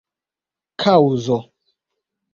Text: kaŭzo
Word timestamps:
kaŭzo 0.83 1.37